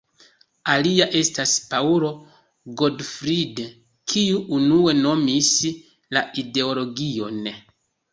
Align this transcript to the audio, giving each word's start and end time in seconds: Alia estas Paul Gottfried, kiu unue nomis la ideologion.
Alia 0.75 1.05
estas 1.17 1.51
Paul 1.73 2.05
Gottfried, 2.81 3.61
kiu 4.13 4.39
unue 4.57 4.95
nomis 5.03 5.51
la 6.19 6.25
ideologion. 6.45 7.39